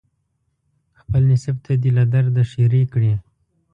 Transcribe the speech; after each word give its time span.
خپل 0.99 1.21
نصیب 1.31 1.57
ته 1.65 1.71
دې 1.81 1.89
له 1.97 2.03
درده 2.13 2.43
ښیرې 2.51 2.83
کړي 2.93 3.13